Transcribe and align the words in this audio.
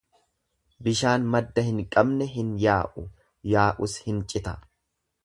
Bishaan 0.87 1.27
madda 1.35 1.65
hin 1.67 1.83
qabne 1.95 2.27
hin 2.37 2.49
yaa'u, 2.63 3.05
yaa'us 3.55 3.99
hin 4.07 4.25
cita. 4.33 4.57